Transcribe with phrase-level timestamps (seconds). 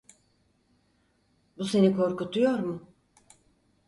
[1.57, 2.89] Bu seni korkutuyor mu?